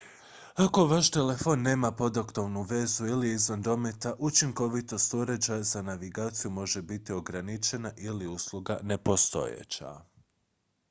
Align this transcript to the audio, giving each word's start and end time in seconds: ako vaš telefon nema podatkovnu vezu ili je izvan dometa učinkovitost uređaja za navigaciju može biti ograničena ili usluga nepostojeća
ako 0.55 0.85
vaš 0.85 1.09
telefon 1.11 1.61
nema 1.61 1.91
podatkovnu 1.91 2.61
vezu 2.61 3.07
ili 3.07 3.27
je 3.27 3.33
izvan 3.33 3.61
dometa 3.61 4.13
učinkovitost 4.19 5.13
uređaja 5.13 5.63
za 5.63 5.81
navigaciju 5.81 6.51
može 6.51 6.81
biti 6.81 7.13
ograničena 7.13 7.91
ili 7.97 8.27
usluga 8.27 8.79
nepostojeća 8.83 9.95